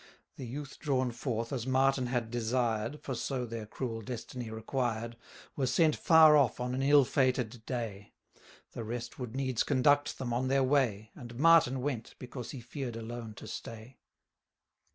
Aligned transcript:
The 0.35 0.47
youth 0.47 0.79
drawn 0.79 1.11
forth, 1.11 1.53
as 1.53 1.67
Martin 1.67 2.07
had 2.07 2.31
desired 2.31 2.93
590 3.03 3.05
(For 3.05 3.13
so 3.13 3.45
their 3.45 3.67
cruel 3.67 4.01
destiny 4.01 4.49
required), 4.49 5.15
Were 5.55 5.67
sent 5.67 5.95
far 5.95 6.35
off 6.35 6.59
on 6.59 6.73
an 6.73 6.81
ill 6.81 7.05
fated 7.05 7.63
day; 7.67 8.11
The 8.71 8.83
rest 8.83 9.19
would 9.19 9.35
needs 9.35 9.61
conduct 9.61 10.17
them 10.17 10.33
on 10.33 10.47
their 10.47 10.63
way, 10.63 11.11
And 11.13 11.35
Martin 11.35 11.81
went, 11.81 12.15
because 12.17 12.49
he 12.49 12.61
fear'd 12.61 12.95
alone 12.95 13.35
to 13.35 13.47
stay. 13.47 13.99